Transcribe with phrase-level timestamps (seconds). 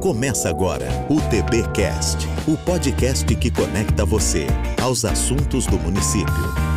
[0.00, 4.46] Começa agora o TBcast, o podcast que conecta você
[4.80, 6.68] aos assuntos do município.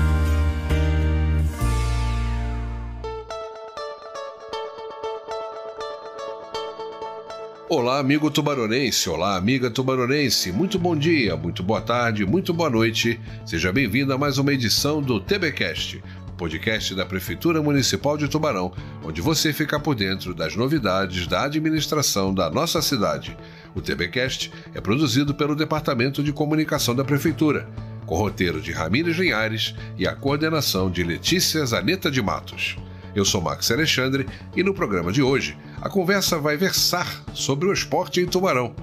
[7.69, 13.19] Olá, amigo tubaronense, olá, amiga tubaronense, muito bom dia, muito boa tarde, muito boa noite.
[13.45, 16.03] Seja bem-vindo a mais uma edição do TBcast,
[16.41, 18.73] podcast da Prefeitura Municipal de Tubarão,
[19.03, 23.37] onde você fica por dentro das novidades da administração da nossa cidade.
[23.75, 27.69] O TBcast é produzido pelo Departamento de Comunicação da Prefeitura,
[28.07, 32.75] com roteiro de Ramírez Linhares e a coordenação de Letícia Zaneta de Matos.
[33.13, 37.73] Eu sou Max Alexandre e no programa de hoje a conversa vai versar sobre o
[37.73, 38.73] esporte em Tubarão,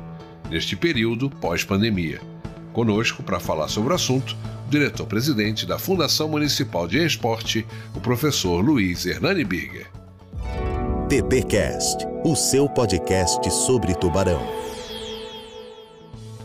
[0.48, 2.20] neste período pós-pandemia.
[2.72, 4.36] Conosco, para falar sobre o assunto,
[4.68, 9.86] diretor-presidente da Fundação Municipal de Esporte, o professor Luiz Hernani Birger.
[11.08, 14.46] TBcast, o seu podcast sobre tubarão.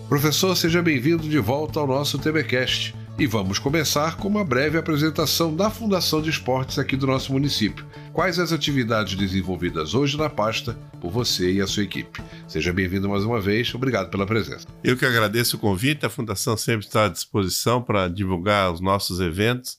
[0.08, 2.96] Professor, seja bem-vindo de volta ao nosso TBcast.
[3.18, 7.86] E vamos começar com uma breve apresentação da Fundação de Esportes aqui do nosso município.
[8.12, 12.20] Quais as atividades desenvolvidas hoje na pasta por você e a sua equipe?
[12.48, 14.68] Seja bem-vindo mais uma vez, obrigado pela presença.
[14.84, 19.20] Eu que agradeço o convite, a Fundação sempre está à disposição para divulgar os nossos
[19.20, 19.78] eventos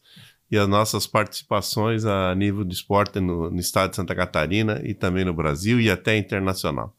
[0.48, 4.94] e as nossas participações a nível de esporte no, no estado de Santa Catarina e
[4.94, 6.94] também no Brasil e até internacional.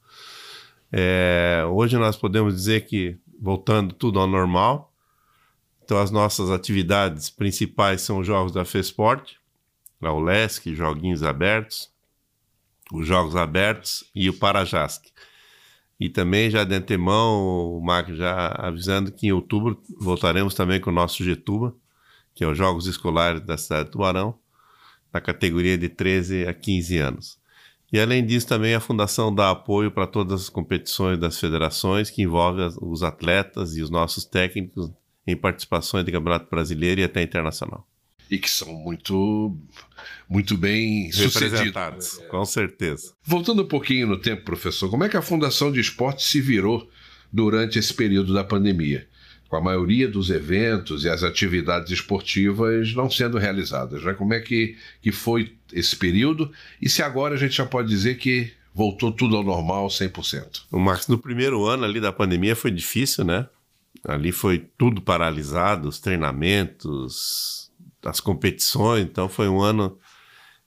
[0.92, 4.92] É, hoje nós podemos dizer que, voltando tudo ao normal,
[5.86, 9.38] então, as nossas atividades principais são os jogos da FESPORT,
[10.02, 11.92] a ULESC, Joguinhos Abertos,
[12.92, 15.06] os Jogos Abertos e o Parajasc.
[16.00, 20.90] E também, já de antemão, o Mark já avisando que em outubro voltaremos também com
[20.90, 21.76] o nosso Getuba,
[22.34, 24.40] que é os Jogos Escolares da cidade de Tubarão,
[25.14, 27.40] na categoria de 13 a 15 anos.
[27.94, 32.24] E além disso, também a Fundação dá apoio para todas as competições das federações que
[32.24, 34.92] envolvem os atletas e os nossos técnicos
[35.26, 37.88] em participações de Campeonato Brasileiro e até internacional.
[38.30, 39.56] E que são muito,
[40.28, 42.20] muito bem sucedidos.
[42.30, 43.14] Com certeza.
[43.24, 46.90] Voltando um pouquinho no tempo, professor, como é que a Fundação de Esporte se virou
[47.32, 49.08] durante esse período da pandemia?
[49.48, 54.04] Com a maioria dos eventos e as atividades esportivas não sendo realizadas.
[54.04, 54.14] Né?
[54.14, 56.52] Como é que, que foi esse período?
[56.82, 60.64] E se agora a gente já pode dizer que voltou tudo ao normal 100%?
[60.72, 63.48] O Max, no primeiro ano ali da pandemia foi difícil, né?
[64.04, 67.72] Ali foi tudo paralisado, os treinamentos,
[68.04, 69.04] as competições.
[69.04, 69.98] Então foi um ano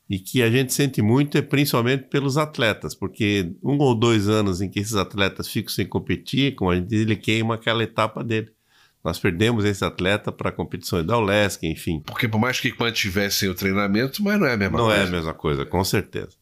[0.08, 4.62] e que a gente sente muito é principalmente pelos atletas, porque um ou dois anos
[4.62, 8.24] em que esses atletas ficam sem competir, como a gente diz, ele queima aquela etapa
[8.24, 8.50] dele.
[9.04, 12.02] Nós perdemos esse atleta para competições da ULESC, enfim.
[12.04, 14.98] Porque por mais que mantivessem o treinamento, mas não é a mesma não coisa.
[14.98, 16.37] Não é a mesma coisa, com certeza.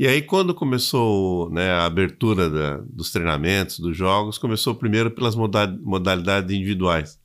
[0.00, 5.36] E aí, quando começou né, a abertura da, dos treinamentos, dos jogos, começou primeiro pelas
[5.36, 7.20] modalidades individuais.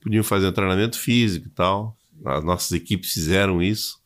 [0.00, 4.00] Podiam fazer um treinamento físico e tal, as nossas equipes fizeram isso.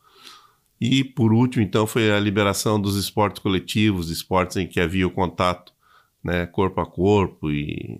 [0.79, 5.11] E, por último, então, foi a liberação dos esportes coletivos, esportes em que havia o
[5.11, 5.73] contato
[6.23, 7.99] né, corpo a corpo, e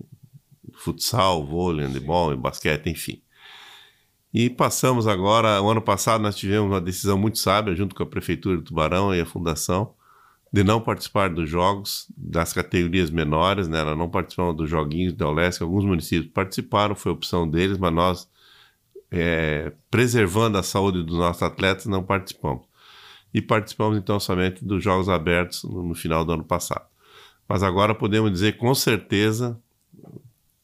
[0.75, 3.19] futsal, vôlei, handebol, e basquete, enfim.
[4.31, 8.05] E passamos agora, o ano passado nós tivemos uma decisão muito sábia, junto com a
[8.05, 9.95] Prefeitura de Tubarão e a Fundação,
[10.53, 13.79] de não participar dos jogos das categorias menores, né?
[13.79, 18.29] Ela não participou dos joguinhos da Olesc, alguns municípios participaram, foi opção deles, mas nós,
[19.09, 22.61] é, preservando a saúde dos nossos atletas, não participamos.
[23.33, 26.85] E participamos então somente dos Jogos Abertos no, no final do ano passado.
[27.49, 29.59] Mas agora podemos dizer com certeza,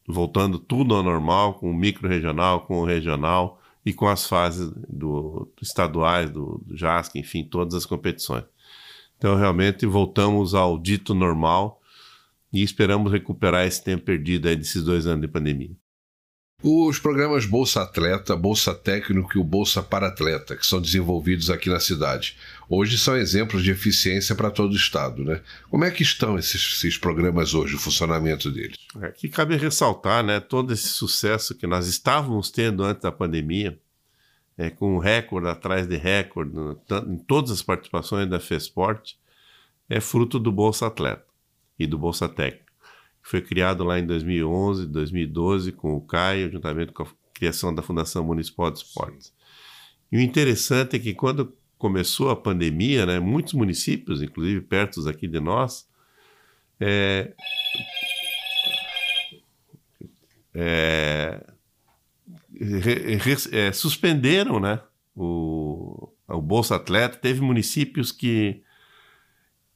[0.06, 5.48] voltando tudo ao normal, com o micro-regional, com o regional e com as fases do,
[5.60, 8.44] estaduais, do, do JASC, enfim, todas as competições.
[9.20, 11.78] Então, realmente, voltamos ao dito normal
[12.50, 15.76] e esperamos recuperar esse tempo perdido aí desses dois anos de pandemia.
[16.62, 21.68] Os programas Bolsa Atleta, Bolsa Técnico e o Bolsa para Atleta, que são desenvolvidos aqui
[21.68, 22.34] na cidade,
[22.66, 25.22] hoje são exemplos de eficiência para todo o Estado.
[25.22, 25.42] Né?
[25.68, 28.78] Como é que estão esses, esses programas hoje, o funcionamento deles?
[29.02, 33.78] Aqui é, cabe ressaltar né, todo esse sucesso que nós estávamos tendo antes da pandemia,
[34.60, 36.52] é, com recorde atrás de recorde
[37.08, 39.16] em todas as participações da FESPORT,
[39.88, 41.24] é fruto do Bolsa Atleta
[41.78, 42.70] e do Bolsa Técnico.
[43.22, 48.22] Foi criado lá em 2011, 2012, com o Caio, juntamente com a criação da Fundação
[48.22, 49.32] Municipal de Esportes.
[50.12, 55.26] E o interessante é que quando começou a pandemia, né, muitos municípios, inclusive perto aqui
[55.26, 55.88] de nós,
[56.78, 57.32] é,
[60.52, 60.99] é,
[63.52, 64.80] é, suspenderam né,
[65.14, 67.16] o, o Bolsa Atleta.
[67.16, 68.62] Teve municípios que,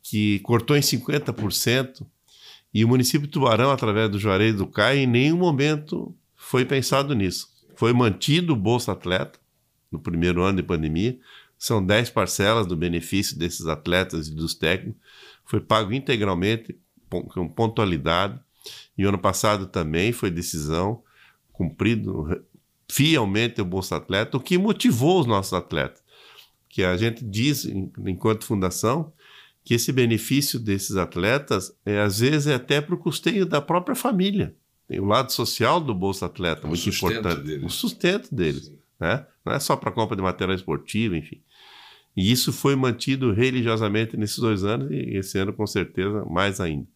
[0.03, 2.07] que cortou em 50%.
[2.73, 7.15] E o município de Tubarão, através do Juarez do CAI, em nenhum momento foi pensado
[7.15, 7.49] nisso.
[7.77, 9.39] Foi mantido o Bolsa Atleta
[9.91, 11.19] no primeiro ano de pandemia.
[11.57, 15.01] São 10 parcelas do benefício desses atletas e dos técnicos.
[15.45, 16.77] Foi pago integralmente,
[17.09, 18.41] com pontualidade.
[18.99, 21.03] E ano passado também foi decisão
[21.53, 22.45] cumprido
[22.91, 26.03] fielmente o Bolsa Atleta, o que motivou os nossos atletas.
[26.69, 29.13] Que a gente diz, enquanto fundação,
[29.65, 33.95] que esse benefício desses atletas, é, às vezes, é até para o custeio da própria
[33.95, 34.55] família.
[34.87, 37.43] Tem o lado social do Bolsa Atleta, o muito importante.
[37.43, 37.65] Deles.
[37.65, 38.71] O sustento deles.
[39.01, 39.25] Né?
[39.45, 41.41] Não é só para compra de material esportivo, enfim.
[42.17, 46.87] E isso foi mantido religiosamente nesses dois anos e esse ano, com certeza, mais ainda.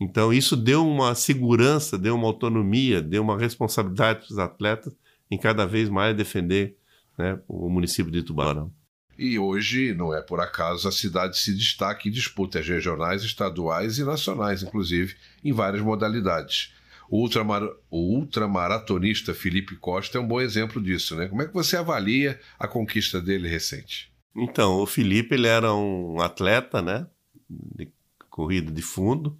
[0.00, 4.96] Então, isso deu uma segurança, deu uma autonomia, deu uma responsabilidade para os atletas
[5.30, 6.76] em cada vez mais defender
[7.16, 8.72] né, o município de Tubarão.
[9.18, 14.04] E hoje, não é por acaso, a cidade se destaca em disputas regionais, estaduais e
[14.04, 16.72] nacionais, inclusive, em várias modalidades.
[17.10, 17.62] O, ultramar...
[17.90, 21.28] o ultramaratonista Felipe Costa é um bom exemplo disso, né?
[21.28, 24.10] Como é que você avalia a conquista dele recente?
[24.34, 27.06] Então, o Felipe ele era um atleta, né?
[27.48, 27.90] De
[28.30, 29.36] corrida de fundo,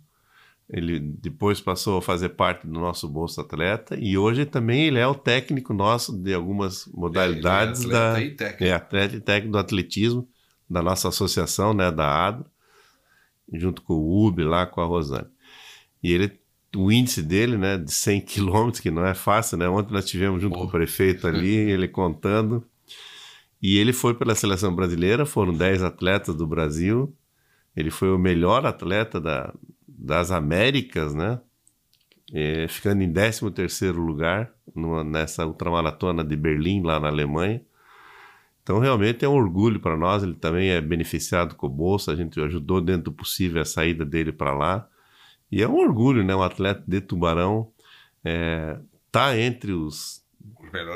[0.73, 5.07] ele depois passou a fazer parte do nosso Bolsa Atleta e hoje também ele é
[5.07, 8.65] o técnico nosso de algumas modalidades é, é da e técnico.
[8.65, 10.29] é atleta e técnico do atletismo
[10.69, 12.47] da nossa associação, né, da ADRA,
[13.53, 15.27] junto com o UB lá com a Rosane.
[16.01, 16.39] E ele
[16.77, 19.69] o índice dele, né, de 100 quilômetros, que não é fácil, né?
[19.69, 22.65] Ontem nós tivemos junto com o prefeito ali, ele contando.
[23.61, 27.13] E ele foi pela seleção brasileira, foram 10 atletas do Brasil.
[27.77, 29.53] Ele foi o melhor atleta da,
[30.01, 31.39] das Américas, né?
[32.33, 37.61] É, ficando em 13 terceiro lugar numa, nessa ultramaratona de Berlim, lá na Alemanha.
[38.63, 40.23] Então, realmente é um orgulho para nós.
[40.23, 42.13] Ele também é beneficiado com o bolsa.
[42.13, 44.89] A gente ajudou dentro do possível a saída dele para lá.
[45.51, 46.35] E é um orgulho, né?
[46.35, 47.71] Um atleta de Tubarão
[48.25, 48.79] é,
[49.11, 50.23] tá entre os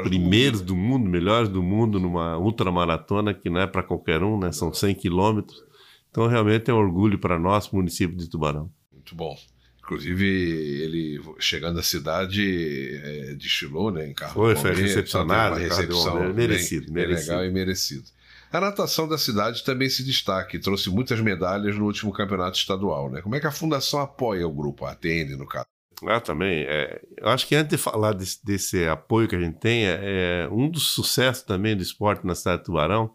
[0.07, 1.01] primeiros do mundo.
[1.01, 4.53] do mundo, melhores do mundo numa ultramaratona que não é para qualquer um, né?
[4.53, 5.63] São 100 quilômetros.
[6.11, 8.71] Então, realmente é um orgulho para nós, município de Tubarão
[9.05, 9.39] muito bom.
[9.79, 14.33] Inclusive, ele chegando à cidade, é, desfilou né, em carro.
[14.33, 17.31] Foi, foi recepcionado, uma recepção bem, merecido, bem, merecido.
[17.33, 18.05] legal e merecido.
[18.51, 23.11] A natação da cidade também se destaca e trouxe muitas medalhas no último campeonato estadual.
[23.11, 23.21] Né?
[23.21, 25.67] Como é que a fundação apoia o grupo, atende no caso?
[26.07, 26.65] Ah, também.
[26.65, 30.01] É, eu acho que antes de falar desse, desse apoio que a gente tem, é,
[30.03, 33.15] é, um dos sucessos também do esporte na cidade de Tubarão,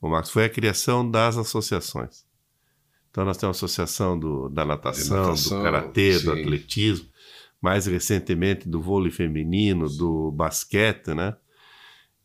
[0.00, 2.25] o Marcos, foi a criação das associações.
[3.16, 7.08] Então nós temos a associação do, da natação, natação do karatê, do atletismo,
[7.62, 11.34] mais recentemente do vôlei feminino, do basquete, né?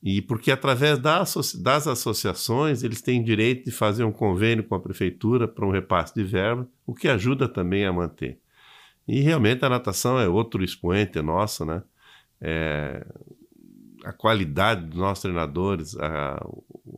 [0.04, 1.38] E porque através das,
[1.88, 6.26] associações eles têm direito de fazer um convênio com a prefeitura para um repasse de
[6.26, 8.38] verba, o que ajuda também a manter.
[9.08, 11.84] E realmente a natação é outro expoente nosso, né?
[12.42, 13.08] É,
[14.03, 16.44] a qualidade dos nossos treinadores, a,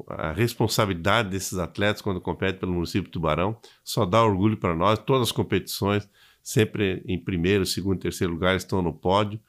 [0.09, 5.00] a responsabilidade desses atletas quando competem pelo município de Tubarão, só dá orgulho para nós.
[5.00, 6.07] Todas as competições,
[6.41, 9.39] sempre em primeiro, segundo, terceiro lugar, estão no pódio.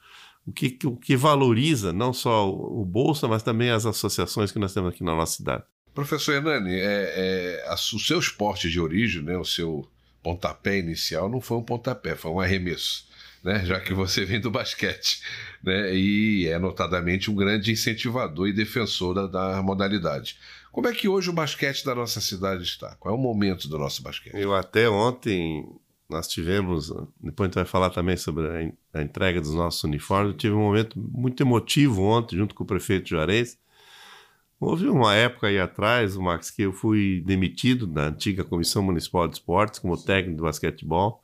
[0.45, 4.73] O que, o que valoriza não só o, Bolsa, mas também as associações que nós
[4.73, 5.63] temos aqui na nossa cidade.
[5.93, 9.89] Professor Hernani, é, é, o seu esporte de origem, né, o seu
[10.21, 13.05] pontapé inicial, não foi um pontapé, foi um arremesso
[13.45, 13.63] né?
[13.63, 15.21] já que você vem do basquete,
[15.63, 15.95] né?
[15.95, 20.37] e é notadamente um grande incentivador e defensor da, da modalidade.
[20.71, 22.95] Como é que hoje o basquete da nossa cidade está?
[22.95, 24.35] Qual é o momento do nosso basquete?
[24.35, 25.63] Eu até ontem
[26.09, 26.89] nós tivemos,
[27.21, 30.61] depois a gente vai falar também sobre a, entrega dos nossos uniformes, eu tive um
[30.61, 33.59] momento muito emotivo ontem junto com o prefeito Juarez.
[34.59, 39.35] Houve uma época aí atrás, Max, que eu fui demitido da antiga Comissão Municipal de
[39.35, 41.23] Esportes como técnico de basquetebol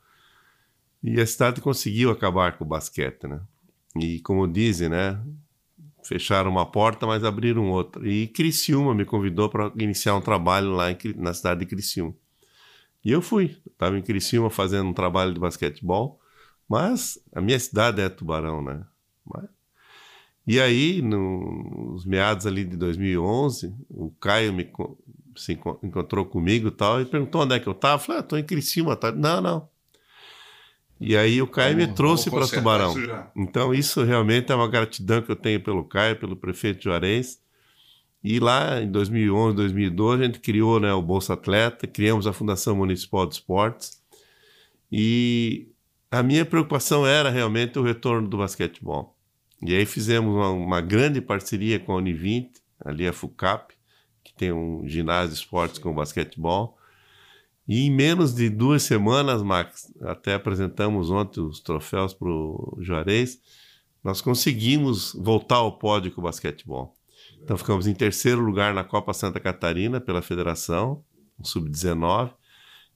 [1.04, 3.42] e a cidade conseguiu acabar com o basquete, né?
[3.96, 5.20] E como dizem, né?
[6.04, 8.08] Fecharam uma porta, mas abriram outra.
[8.08, 12.14] E Criciúma me convidou para iniciar um trabalho lá em, na cidade de Criciúma.
[13.04, 13.58] E eu fui.
[13.66, 16.20] Estava em Criciúma fazendo um trabalho de basquetebol,
[16.70, 18.86] mas a minha cidade é Tubarão, né?
[19.26, 19.50] Mas...
[20.46, 24.70] E aí, nos meados ali de 2011, o Caio me
[25.36, 25.54] se
[25.84, 27.96] encontrou comigo e tal, e perguntou onde é que eu estava.
[27.96, 28.96] Eu falei, ah, estou em Criciúma.
[28.96, 29.12] Tá?
[29.12, 29.70] Não, não,
[31.04, 32.92] e aí o Caio me trouxe para Tubarão.
[32.92, 37.42] Isso então isso realmente é uma gratidão que eu tenho pelo Caio, pelo prefeito Juarez.
[38.24, 42.76] E lá em 2011, 2012 a gente criou né, o Bolsa Atleta, criamos a Fundação
[42.76, 44.00] Municipal de Esportes.
[44.92, 45.70] E
[46.12, 49.18] a minha preocupação era realmente o retorno do basquetebol.
[49.60, 53.74] E aí fizemos uma, uma grande parceria com a Univinte, ali a FUCAP,
[54.24, 56.78] que tem um ginásio de esportes com basquetebol.
[57.68, 63.40] E em menos de duas semanas, Max, até apresentamos ontem os troféus para o Juarez,
[64.04, 66.94] nós conseguimos voltar ao pódio com o basquetebol.
[67.44, 71.04] Então ficamos em terceiro lugar na Copa Santa Catarina pela federação,
[71.42, 72.34] sub-19,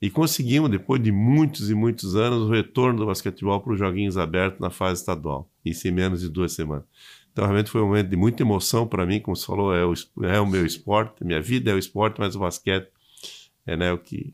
[0.01, 4.17] e conseguimos, depois de muitos e muitos anos, o retorno do basquetebol para os joguinhos
[4.17, 6.85] abertos na fase estadual, isso em menos de duas semanas.
[7.31, 9.93] Então realmente foi um momento de muita emoção para mim, como você falou, é o,
[10.23, 12.89] é o meu esporte, minha vida é o esporte, mas o basquete
[13.65, 14.33] é né, o que,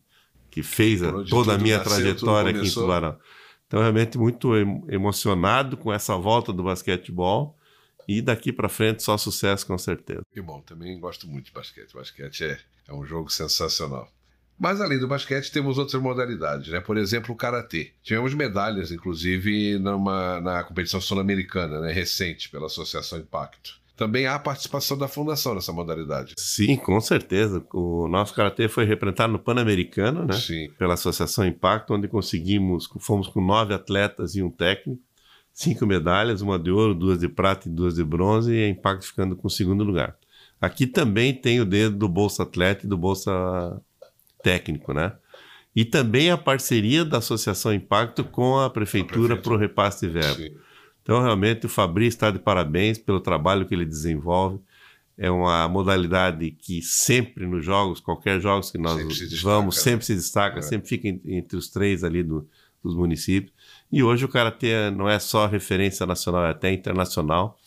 [0.52, 3.18] que fez a, toda a minha nasceu, trajetória aqui em Tubarão.
[3.66, 4.54] Então, realmente muito
[4.90, 7.58] emocionado com essa volta do basquetebol
[8.06, 10.22] e daqui para frente só sucesso com certeza.
[10.30, 11.94] Que bom, também gosto muito de basquete.
[11.94, 14.12] basquete é, é um jogo sensacional.
[14.60, 16.82] Mas além do basquete, temos outras modalidades, né?
[16.82, 17.94] Por exemplo, o karatê.
[18.04, 21.92] Tivemos medalhas, inclusive, numa, na competição sul-americana, né?
[21.92, 26.34] recente, pela Associação Impacto também há participação da fundação nessa modalidade.
[26.36, 27.64] Sim, com certeza.
[27.72, 30.34] O nosso karatê foi representado no Pan-Americano, né?
[30.34, 30.72] Sim.
[30.76, 35.00] Pela Associação Impacto, onde conseguimos, fomos com nove atletas e um técnico,
[35.54, 39.06] cinco medalhas, uma de ouro, duas de prata e duas de bronze, e a Impacto
[39.06, 40.18] ficando com o segundo lugar.
[40.60, 43.80] Aqui também tem o dedo do Bolsa Atleta e do Bolsa
[44.42, 45.14] Técnico, né?
[45.76, 50.42] E também a parceria da Associação Impacto com a Prefeitura para o repasse de verba.
[50.42, 50.56] Sim.
[51.02, 54.60] Então, realmente, o Fabrício está de parabéns pelo trabalho que ele desenvolve.
[55.18, 59.82] É uma modalidade que sempre nos jogos, qualquer jogos que nós sempre vamos, né?
[59.82, 60.62] sempre se destaca, é.
[60.62, 62.48] sempre fica entre os três ali do,
[62.84, 63.54] dos municípios.
[63.92, 67.58] E hoje o Karatê não é só referência nacional, é até internacional,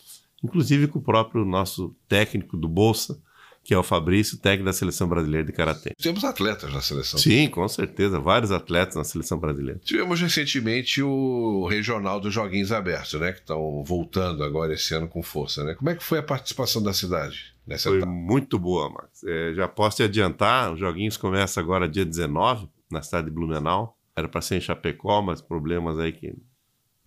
[0.43, 3.21] inclusive com o próprio nosso técnico do Bolsa,
[3.65, 5.95] que é o Fabrício, técnico da seleção brasileira de karatê.
[6.01, 7.19] Temos atletas na seleção.
[7.19, 9.81] Sim, com certeza, vários atletas na seleção brasileira.
[9.83, 15.23] Tivemos recentemente o regional dos Joguinhos Abertos, né, que estão voltando agora esse ano com
[15.23, 15.75] força, né?
[15.75, 18.13] Como é que foi a participação da cidade nessa Foi etapa?
[18.13, 19.25] muito boa, Max.
[19.25, 23.97] É, já posso te adiantar, os Joguinhos começam agora dia 19 na cidade de Blumenau.
[24.15, 26.35] Era para ser em Chapecó, mas problemas aí que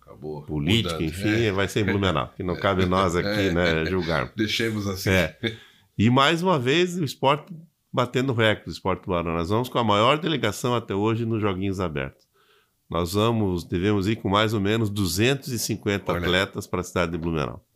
[0.02, 0.42] Acabou.
[0.42, 1.08] política, mudando.
[1.08, 1.52] enfim, é.
[1.52, 3.52] vai ser em Blumenau, que não cabe nós aqui, é.
[3.52, 4.32] né, julgar.
[4.36, 5.10] Deixemos assim.
[5.10, 5.38] É.
[5.98, 7.52] E mais uma vez o esporte
[7.92, 9.34] batendo recorde, o esporte tubarão.
[9.34, 12.28] Nós vamos com a maior delegação até hoje nos Joguinhos Abertos.
[12.88, 16.20] Nós vamos, devemos ir com mais ou menos 250 Olha.
[16.20, 17.66] atletas para a cidade de Blumenau.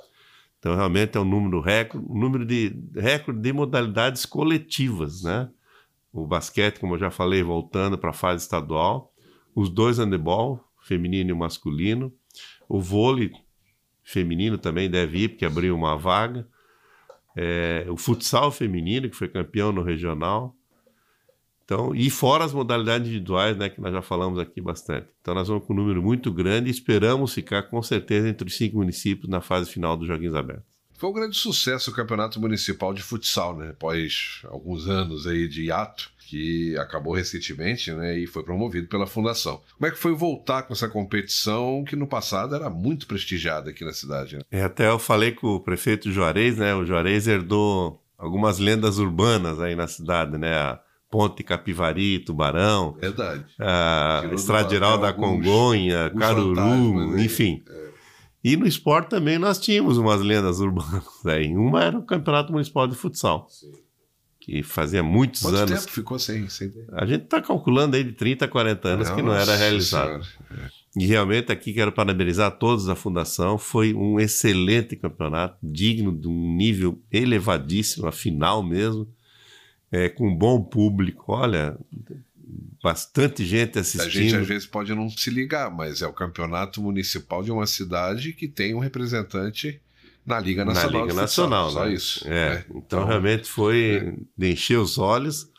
[0.60, 5.50] Então, realmente é um número recorde, um número de recorde de modalidades coletivas, né?
[6.12, 9.12] O basquete, como eu já falei, voltando para a fase estadual.
[9.52, 12.12] Os dois handebol, feminino e masculino.
[12.68, 13.32] O vôlei
[14.04, 16.46] feminino também deve ir, porque abriu uma vaga
[17.36, 20.54] é, o futsal feminino, que foi campeão no regional.
[21.64, 25.08] Então, e fora as modalidades individuais, né, que nós já falamos aqui bastante.
[25.20, 28.56] Então, nós vamos com um número muito grande e esperamos ficar com certeza entre os
[28.56, 30.71] cinco municípios na fase final dos Joguinhos Abertos.
[31.02, 33.70] Foi um grande sucesso o Campeonato Municipal de Futsal, né?
[33.70, 38.16] Após alguns anos aí de hiato, que acabou recentemente, né?
[38.16, 39.60] E foi promovido pela Fundação.
[39.76, 43.84] Como é que foi voltar com essa competição que no passado era muito prestigiada aqui
[43.84, 44.36] na cidade?
[44.36, 44.42] Né?
[44.48, 46.72] É, até eu falei com o prefeito Juarez, né?
[46.72, 50.54] O Juarez herdou algumas lendas urbanas aí na cidade, né?
[50.54, 50.80] A
[51.10, 52.92] Ponte Capivari, Tubarão.
[52.92, 53.44] Verdade.
[53.58, 57.60] A Estradiral da Congonha, Caruru, enfim.
[57.68, 57.81] É.
[58.44, 61.04] E no esporte também nós tínhamos umas lendas urbanas.
[61.24, 61.54] Aí.
[61.54, 63.46] Uma era o Campeonato Municipal de Futsal.
[63.48, 63.72] Sim.
[64.40, 65.70] Que fazia muitos Quanto anos.
[65.70, 66.72] tempo ficou sem, sem...
[66.92, 70.24] A gente está calculando aí de 30 a 40 anos Nossa que não era realizado.
[70.24, 70.72] Senhora.
[70.96, 73.56] E realmente aqui quero parabenizar a todos da Fundação.
[73.56, 79.08] Foi um excelente campeonato, digno de um nível elevadíssimo, a final mesmo,
[79.90, 81.32] é, com bom público.
[81.32, 81.78] Olha,
[82.82, 84.06] bastante gente assistindo.
[84.06, 87.66] A gente às vezes pode não se ligar, mas é o campeonato municipal de uma
[87.66, 89.80] cidade que tem um representante
[90.26, 90.92] na Liga Nacional.
[90.92, 91.92] Na Liga Nacional, Só né?
[91.92, 92.26] isso.
[92.26, 92.64] É, né?
[92.68, 94.14] então, então, realmente foi é.
[94.36, 95.50] de encher os olhos.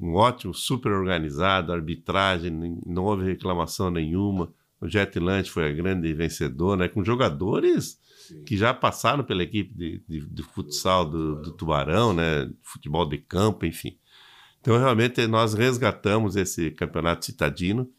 [0.00, 2.50] Um ótimo, super organizado, arbitragem,
[2.84, 4.52] não houve reclamação nenhuma.
[4.80, 5.16] O Jet
[5.48, 6.88] foi a grande vencedora, né?
[6.88, 8.42] com jogadores Sim.
[8.42, 12.50] que já passaram pela equipe de, de, de futsal do, do Tubarão, né?
[12.62, 13.96] futebol de campo, enfim.
[14.62, 17.90] Então, realmente, nós resgatamos esse campeonato citadino.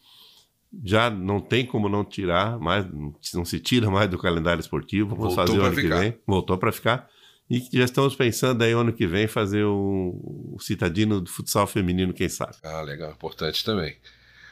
[0.81, 2.87] Já não tem como não tirar, mais,
[3.33, 5.09] não se tira mais do calendário esportivo.
[5.09, 5.95] Vamos Voltou fazer o ano ficar.
[5.95, 6.19] que vem.
[6.25, 7.09] Voltou para ficar.
[7.49, 12.13] E já estamos pensando aí ano que vem fazer o, o citadino do futsal feminino,
[12.13, 12.55] quem sabe.
[12.63, 13.97] Ah, legal, importante também.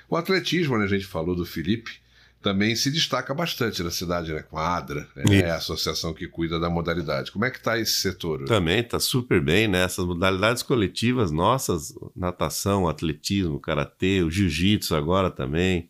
[0.10, 2.02] O atletismo, né, a gente falou do Felipe
[2.42, 4.42] também se destaca bastante na cidade, né?
[4.42, 5.42] Com a ADRA, né?
[5.42, 7.32] é a associação que cuida da modalidade.
[7.32, 8.46] Como é que está esse setor?
[8.46, 9.84] Também está super bem, né?
[9.84, 15.90] Essas modalidades coletivas nossas, natação, atletismo, karatê, o jiu-jitsu agora também,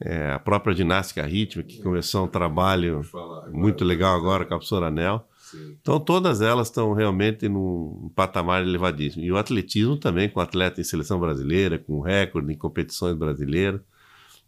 [0.00, 4.58] é, a própria ginástica rítmica, que começou um trabalho falar, muito legal agora com a
[4.58, 5.28] professora Anel.
[5.50, 5.76] Sim.
[5.80, 9.24] Então todas elas estão realmente num patamar elevadíssimo.
[9.24, 13.80] E o atletismo também, com atleta em seleção brasileira, com recorde em competições brasileiras.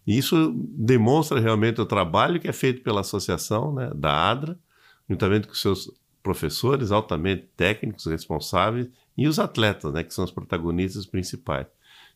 [0.09, 4.59] Isso demonstra realmente o trabalho que é feito pela associação né, da ADRA,
[5.07, 8.89] juntamente com seus professores altamente técnicos, responsáveis,
[9.19, 11.67] e os atletas, né, que são os protagonistas principais.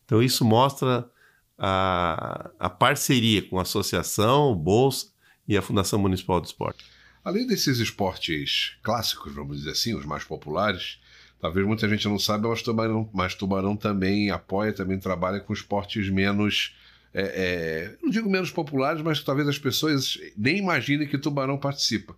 [0.03, 1.07] Então isso mostra
[1.55, 5.09] a, a parceria com a associação, o Bolsa
[5.47, 6.83] e a Fundação Municipal de Esporte.
[7.23, 10.99] Além desses esportes clássicos, vamos dizer assim, os mais populares,
[11.39, 16.09] talvez muita gente não saiba, mas Tubarão, mas Tubarão também apoia, também trabalha com esportes
[16.09, 16.73] menos
[17.13, 21.57] é, é, não digo menos populares, mas que talvez as pessoas nem imaginem que Tubarão
[21.57, 22.15] participa.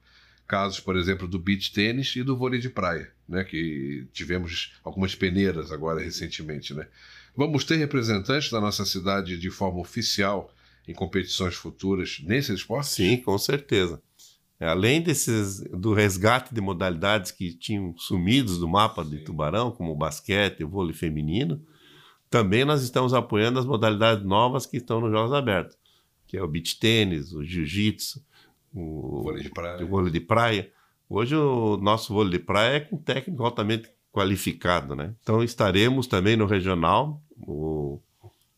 [0.48, 5.16] Casos, por exemplo, do beach tênis e do vôlei de praia, né, que tivemos algumas
[5.16, 6.74] peneiras agora recentemente.
[6.74, 6.88] Né.
[7.36, 10.54] Vamos ter representantes da nossa cidade de forma oficial
[10.88, 12.92] em competições futuras nesses esportes?
[12.92, 14.02] Sim, com certeza.
[14.60, 19.98] Além desses do resgate de modalidades que tinham sumidos do mapa de Tubarão, como o
[19.98, 21.62] basquete, o vôlei feminino,
[22.36, 25.78] também nós estamos apoiando as modalidades novas que estão nos Jogos Abertos,
[26.28, 28.22] que é o beach tênis, o jiu-jitsu,
[28.74, 29.86] o vôlei de praia.
[29.86, 30.70] O vôlei de praia.
[31.10, 35.16] Hoje o nosso vôlei de praia é com técnico altamente qualificado, né?
[35.22, 38.02] Então estaremos também no regional, o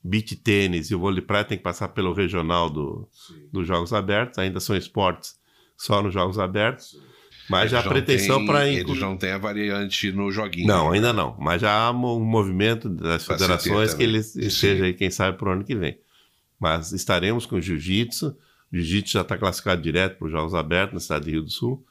[0.03, 3.07] beach tênis e o vôlei de praia tem que passar pelo regional do,
[3.53, 5.39] dos Jogos Abertos, ainda são esportes
[5.77, 6.93] só nos Jogos Abertos.
[6.93, 7.06] Sim.
[7.49, 10.67] Mas já a pretensão para Eles não têm a variante no joguinho.
[10.67, 11.35] Não, ainda não.
[11.39, 15.49] Mas já há um movimento das pra federações que eles esteja aí, quem sabe, para
[15.49, 15.97] o ano que vem.
[16.59, 18.35] Mas estaremos com o jiu-jitsu.
[18.71, 21.49] O jiu-jitsu já está classificado direto para os Jogos Abertos na cidade de Rio do
[21.49, 21.85] Sul.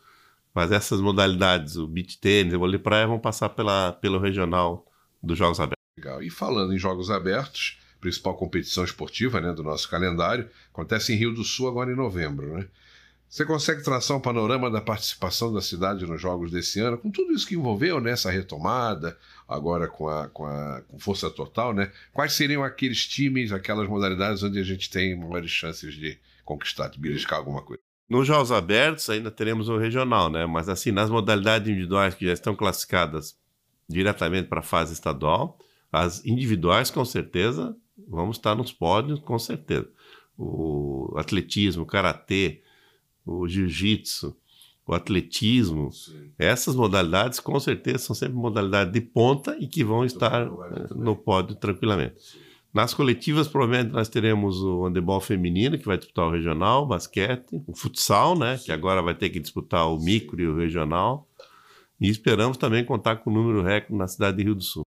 [0.55, 4.87] Mas essas modalidades, o beach tênis, o vôlei praia, vão passar pela, pelo regional
[5.23, 5.77] dos Jogos Abertos.
[5.99, 6.23] Legal.
[6.23, 11.33] E falando em Jogos Abertos, principal competição esportiva né, do nosso calendário, acontece em Rio
[11.33, 12.67] do Sul agora em novembro, né?
[13.37, 17.35] Você consegue traçar um panorama da participação da cidade nos jogos desse ano, com tudo
[17.35, 19.15] isso que envolveu nessa né, retomada,
[19.47, 21.93] agora com a, com a com força total, né?
[22.15, 26.99] Quais seriam aqueles times, aquelas modalidades onde a gente tem maiores chances de conquistar, de
[26.99, 27.83] beliscar alguma coisa?
[28.09, 30.47] Nos jogos abertos ainda teremos o regional, né?
[30.47, 33.37] Mas assim, nas modalidades individuais que já estão classificadas
[33.87, 35.59] diretamente para a fase estadual,
[35.93, 37.77] as individuais com certeza
[38.09, 39.91] vamos estar nos pódios, com certeza.
[40.39, 42.63] O atletismo, o karatê,
[43.27, 44.37] o jiu-jitsu,
[44.87, 46.31] o atletismo, Sim.
[46.39, 51.17] essas modalidades com certeza são sempre modalidades de ponta e que vão estar eh, no
[51.17, 52.23] pódio tranquilamente.
[52.23, 52.39] Sim.
[52.73, 57.63] Nas coletivas, provavelmente nós teremos o handebol feminino, que vai disputar o regional, o basquete,
[57.67, 58.67] o futsal, né, Sim.
[58.67, 61.27] que agora vai ter que disputar o micro e o regional.
[62.01, 64.86] E esperamos também contar com o número recorde na cidade de Rio do Sul.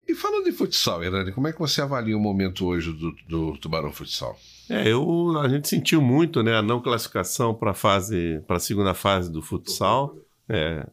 [0.56, 4.38] Futsal, Irane, como é que você avalia o momento hoje do, do Tubarão Futsal?
[4.70, 9.41] É, eu, a gente sentiu muito né, a não classificação para a segunda fase do
[9.41, 10.15] futsal.
[10.50, 10.88] É,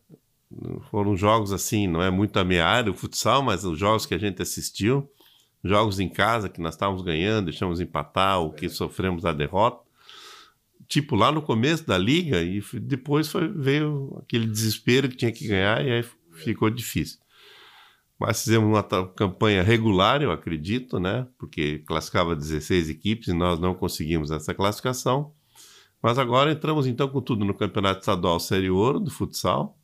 [0.90, 2.44] foram jogos assim, não é muito a
[2.90, 5.09] o futsal, mas os jogos que a gente assistiu,
[5.64, 9.83] jogos em casa que nós estávamos ganhando, deixamos empatar, o que sofremos a derrota.
[10.87, 15.48] Tipo, lá no começo da liga, e depois foi, veio aquele desespero que tinha que
[15.48, 17.21] ganhar, e aí ficou difícil.
[18.24, 18.82] Mas fizemos uma
[19.16, 21.26] campanha regular, eu acredito, né?
[21.37, 25.32] Porque classificava 16 equipes e nós não conseguimos essa classificação.
[26.00, 29.76] Mas agora entramos então com tudo no Campeonato Estadual Série Ouro do futsal,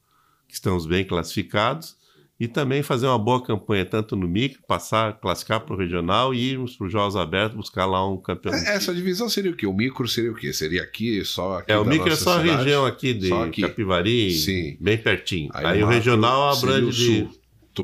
[0.46, 1.96] que estamos bem classificados,
[2.40, 6.38] e também fazer uma boa campanha tanto no micro, passar, classificar para o regional e
[6.53, 8.64] irmos para os Jogos Abertos buscar lá um campeonato.
[8.64, 9.66] É, essa divisão seria o quê?
[9.66, 10.53] O micro seria o quê?
[10.53, 12.51] Seria aqui, só aqui É, o micro é só cidade?
[12.51, 13.62] a região aqui de aqui.
[13.62, 14.77] Capivari, Sim.
[14.81, 15.51] bem pertinho.
[15.53, 16.92] Aí, Aí o regional abrange
[17.24, 17.38] de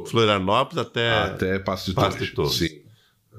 [0.06, 2.54] Florianópolis até, até Passo de Passo Torres.
[2.54, 2.84] Sim.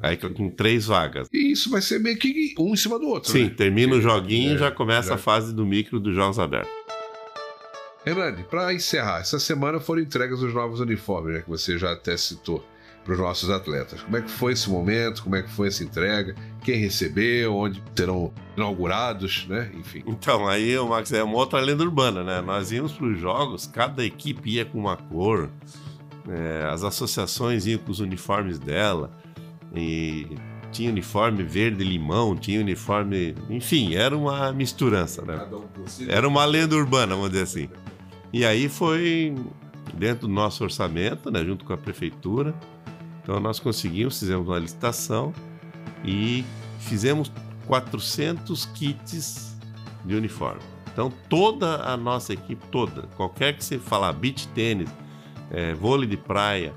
[0.01, 1.27] Aí com três vagas.
[1.31, 3.31] E isso vai ser meio que um em cima do outro.
[3.31, 3.49] Sim, né?
[3.49, 5.15] termina o joguinho e é, já começa já.
[5.15, 6.71] a fase do micro dos Jogos Abertos.
[8.05, 12.15] Hernani, para encerrar, essa semana foram entregues os novos uniformes, né, que você já até
[12.15, 12.63] citou,
[13.03, 14.01] para os nossos atletas.
[14.01, 15.23] Como é que foi esse momento?
[15.23, 16.35] Como é que foi essa entrega?
[16.63, 17.55] Quem recebeu?
[17.55, 19.71] Onde serão inaugurados, né?
[19.75, 20.03] Enfim.
[20.07, 22.41] Então, aí, Max, é uma outra lenda urbana, né?
[22.41, 25.49] Nós íamos para os jogos, cada equipe ia com uma cor,
[26.29, 29.11] é, as associações iam com os uniformes dela,
[29.73, 30.27] e
[30.71, 33.35] tinha uniforme verde-limão, tinha uniforme.
[33.49, 35.47] Enfim, era uma misturança, né?
[36.07, 37.69] Era uma lenda urbana, vamos dizer assim.
[38.33, 39.33] E aí foi
[39.93, 42.53] dentro do nosso orçamento, né, junto com a prefeitura.
[43.21, 45.33] Então nós conseguimos, fizemos uma licitação
[46.03, 46.43] e
[46.79, 47.31] fizemos
[47.65, 49.57] 400 kits
[50.03, 50.61] de uniforme.
[50.91, 54.89] Então toda a nossa equipe, toda, qualquer que você falar, beach tênis,
[55.51, 56.73] é, vôlei de praia,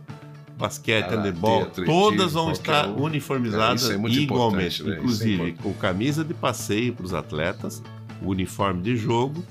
[0.57, 3.03] basquete, handebol, todas vão estar um.
[3.03, 4.97] uniformizadas é, é igualmente, né?
[4.97, 7.83] Inclusive com camisa de passeio para os atletas,
[8.21, 9.45] o uniforme de jogo,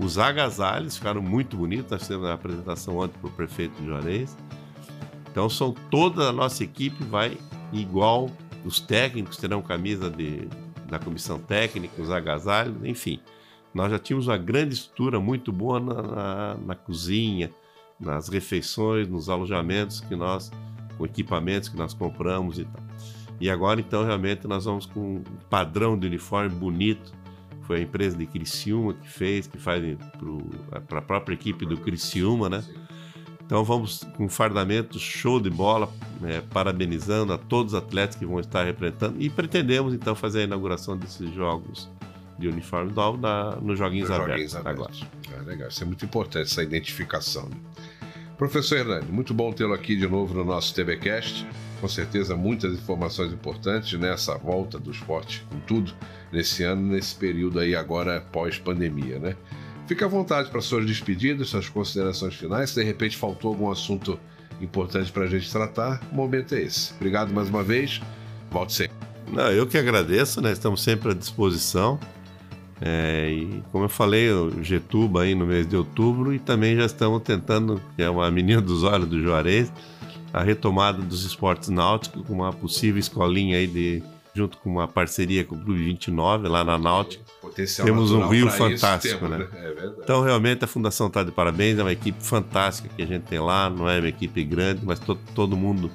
[0.00, 4.34] Os agasalhos ficaram muito bonitos, nós fizemos a apresentação ontem para o prefeito de Juarez.
[5.30, 7.36] Então são toda a nossa equipe vai
[7.70, 8.30] igual,
[8.64, 10.48] os técnicos terão camisa de,
[10.88, 13.20] da comissão técnica, os agasalhos, enfim.
[13.74, 17.50] Nós já tínhamos uma grande estrutura muito boa na, na, na cozinha,
[18.00, 20.50] nas refeições, nos alojamentos que nós,
[20.96, 22.82] com equipamentos que nós compramos e tal.
[23.40, 27.12] E agora, então, realmente nós vamos com um padrão de uniforme bonito.
[27.62, 29.82] Foi a empresa de Criciúma que fez, que faz
[30.88, 32.64] para a própria equipe do Criciúma, né?
[33.50, 35.88] Então vamos com fardamento show de bola,
[36.20, 40.44] né, parabenizando a todos os atletas que vão estar representando e pretendemos então fazer a
[40.44, 41.90] inauguração desses jogos
[42.38, 44.52] de uniforme novo na, nos Joguinhos Nos Abertos.
[44.52, 45.02] Joguinhos Abertos.
[45.28, 45.42] Agora.
[45.42, 47.48] É legal, isso é muito importante, essa identificação.
[47.48, 47.56] Né?
[48.40, 51.46] Professor Hernani, muito bom tê-lo aqui de novo no nosso TBcast.
[51.78, 55.92] Com certeza, muitas informações importantes nessa volta do esporte com tudo
[56.32, 59.36] nesse ano, nesse período aí agora pós-pandemia, né?
[59.86, 62.70] Fique à vontade para suas despedidas, suas considerações finais.
[62.70, 64.18] Se de repente faltou algum assunto
[64.58, 66.94] importante para a gente tratar, o momento é esse.
[66.94, 68.00] Obrigado mais uma vez.
[68.50, 68.96] Volte sempre.
[69.30, 70.50] Não, eu que agradeço, né?
[70.50, 72.00] Estamos sempre à disposição.
[72.80, 76.86] É, e como eu falei, o Getuba aí no mês de outubro e também já
[76.86, 79.70] estamos tentando, que é uma menina dos olhos do Juarez,
[80.32, 84.02] a retomada dos esportes náuticos com uma possível escolinha aí de
[84.34, 87.22] junto com uma parceria com o Clube 29 lá na Náutica.
[87.40, 89.48] Potencial temos um rio fantástico, temos, né?
[89.52, 89.94] É verdade.
[90.02, 93.40] Então realmente a fundação está de parabéns, é uma equipe fantástica que a gente tem
[93.40, 95.90] lá, não é uma equipe grande, mas to todo mundo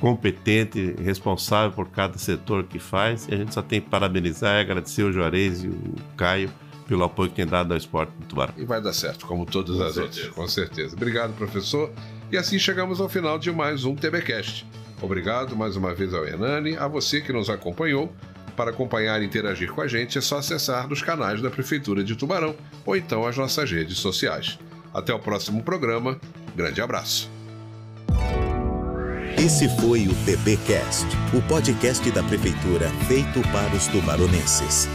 [0.00, 3.26] competente, responsável por cada setor que faz.
[3.28, 6.50] E a gente só tem que parabenizar e agradecer o Juarez e o Caio
[6.86, 8.54] pelo apoio que tem dado ao esporte do Tubarão.
[8.56, 10.20] E vai dar certo, como todas Com as certeza.
[10.20, 10.96] outras, com certeza.
[10.96, 11.90] Obrigado, professor.
[12.30, 14.66] E assim chegamos ao final de mais um TBcast.
[15.02, 18.12] Obrigado mais uma vez ao Hernani, a você que nos acompanhou.
[18.56, 22.16] Para acompanhar e interagir com a gente é só acessar nos canais da Prefeitura de
[22.16, 22.56] Tubarão
[22.86, 24.58] ou então as nossas redes sociais.
[24.94, 26.18] Até o próximo programa.
[26.54, 27.35] Grande abraço.
[29.46, 34.88] Esse foi o TBcast, o podcast da prefeitura feito para os tubaronenses.